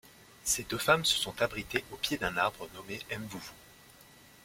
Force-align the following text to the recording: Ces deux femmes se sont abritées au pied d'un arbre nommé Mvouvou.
Ces 0.43 0.63
deux 0.63 0.79
femmes 0.79 1.05
se 1.05 1.15
sont 1.19 1.39
abritées 1.43 1.83
au 1.91 1.95
pied 1.95 2.17
d'un 2.17 2.35
arbre 2.35 2.67
nommé 2.73 2.99
Mvouvou. 3.11 3.51